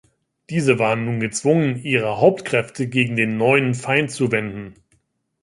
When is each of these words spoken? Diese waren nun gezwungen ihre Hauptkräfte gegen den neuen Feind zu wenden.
Diese 0.49 0.79
waren 0.79 1.05
nun 1.05 1.19
gezwungen 1.19 1.77
ihre 1.83 2.19
Hauptkräfte 2.19 2.87
gegen 2.87 3.15
den 3.15 3.37
neuen 3.37 3.75
Feind 3.75 4.09
zu 4.09 4.31
wenden. 4.31 4.73